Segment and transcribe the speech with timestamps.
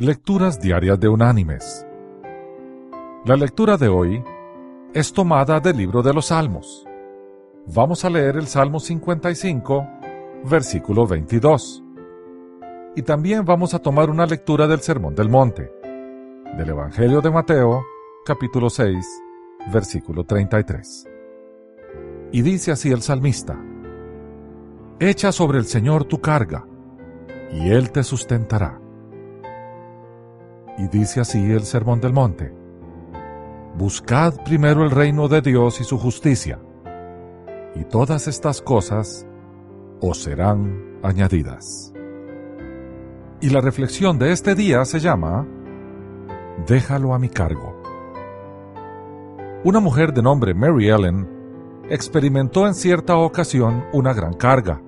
[0.00, 1.84] Lecturas Diarias de Unánimes.
[3.24, 4.22] La lectura de hoy
[4.94, 6.86] es tomada del libro de los Salmos.
[7.66, 9.88] Vamos a leer el Salmo 55,
[10.48, 11.82] versículo 22.
[12.94, 15.68] Y también vamos a tomar una lectura del Sermón del Monte,
[16.56, 17.82] del Evangelio de Mateo,
[18.24, 19.04] capítulo 6,
[19.72, 21.08] versículo 33.
[22.30, 23.60] Y dice así el salmista,
[25.00, 26.64] Echa sobre el Señor tu carga,
[27.50, 28.78] y Él te sustentará
[30.78, 32.54] y dice así el Sermón del Monte.
[33.76, 36.58] Buscad primero el reino de Dios y su justicia,
[37.74, 39.26] y todas estas cosas
[40.00, 41.92] os serán añadidas.
[43.40, 45.46] Y la reflexión de este día se llama
[46.66, 47.76] Déjalo a mi cargo.
[49.64, 51.28] Una mujer de nombre Mary Ellen
[51.88, 54.80] experimentó en cierta ocasión una gran carga.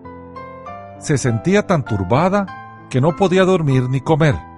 [0.99, 4.50] Se sentía tan turbada que no podía dormir ni comer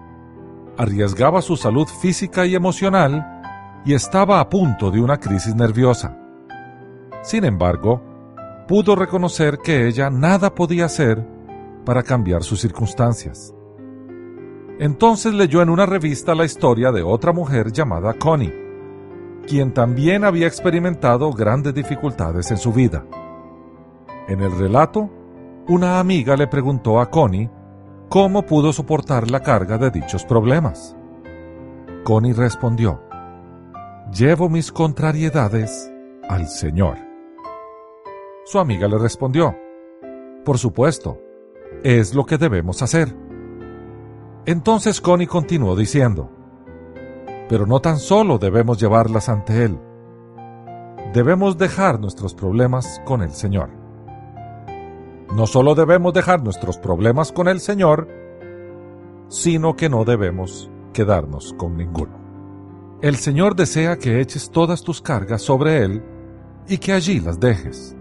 [0.82, 3.40] arriesgaba su salud física y emocional
[3.84, 6.18] y estaba a punto de una crisis nerviosa.
[7.22, 8.02] Sin embargo,
[8.66, 11.24] pudo reconocer que ella nada podía hacer
[11.84, 13.54] para cambiar sus circunstancias.
[14.80, 18.52] Entonces leyó en una revista la historia de otra mujer llamada Connie,
[19.46, 23.06] quien también había experimentado grandes dificultades en su vida.
[24.26, 25.08] En el relato,
[25.68, 27.50] una amiga le preguntó a Connie
[28.12, 30.94] ¿Cómo pudo soportar la carga de dichos problemas?
[32.04, 33.00] Connie respondió,
[34.12, 35.90] Llevo mis contrariedades
[36.28, 36.98] al Señor.
[38.44, 39.56] Su amiga le respondió,
[40.44, 41.20] Por supuesto,
[41.82, 43.16] es lo que debemos hacer.
[44.44, 46.30] Entonces Connie continuó diciendo,
[47.48, 49.80] Pero no tan solo debemos llevarlas ante Él,
[51.14, 53.81] debemos dejar nuestros problemas con el Señor.
[55.34, 58.06] No solo debemos dejar nuestros problemas con el Señor,
[59.28, 62.20] sino que no debemos quedarnos con ninguno.
[63.00, 66.02] El Señor desea que eches todas tus cargas sobre Él
[66.68, 67.96] y que allí las dejes.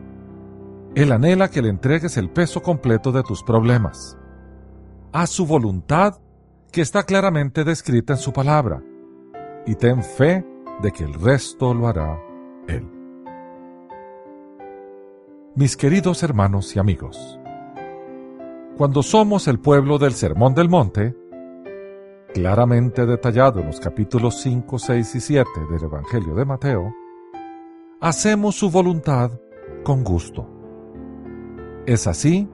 [0.93, 4.17] Él anhela que le entregues el peso completo de tus problemas.
[5.13, 6.19] Haz su voluntad,
[6.69, 8.83] que está claramente descrita en su palabra,
[9.65, 10.45] y ten fe
[10.81, 12.19] de que el resto lo hará
[12.67, 13.00] Él.
[15.53, 17.37] Mis queridos hermanos y amigos,
[18.77, 21.13] cuando somos el pueblo del Sermón del Monte,
[22.33, 26.93] claramente detallado en los capítulos 5, 6 y 7 del Evangelio de Mateo,
[27.99, 29.31] hacemos su voluntad
[29.83, 30.47] con gusto.
[31.85, 32.47] Es así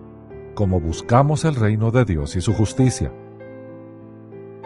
[0.55, 3.13] como buscamos el reino de Dios y su justicia.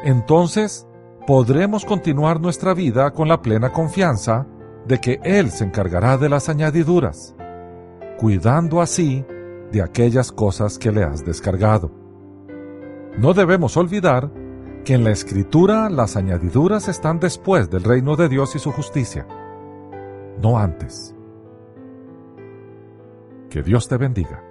[0.05, 0.87] Entonces,
[1.27, 4.47] podremos continuar nuestra vida con la plena confianza
[4.87, 7.35] de que Él se encargará de las añadiduras
[8.21, 9.25] cuidando así
[9.71, 11.89] de aquellas cosas que le has descargado.
[13.17, 14.31] No debemos olvidar
[14.85, 19.25] que en la escritura las añadiduras están después del reino de Dios y su justicia,
[20.39, 21.15] no antes.
[23.49, 24.50] Que Dios te bendiga.